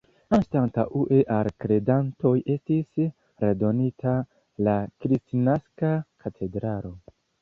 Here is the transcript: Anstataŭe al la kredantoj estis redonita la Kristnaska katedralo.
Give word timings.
Anstataŭe 0.35 1.17
al 1.33 1.43
la 1.47 1.51
kredantoj 1.65 2.31
estis 2.55 3.03
redonita 3.45 4.15
la 4.69 4.77
Kristnaska 5.07 5.93
katedralo. 6.25 6.95